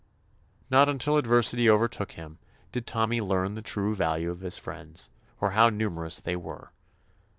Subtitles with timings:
[0.71, 2.39] Not until adversity overtook him
[2.71, 6.71] did Tommy learn the true value of his friends, or how numerous they were.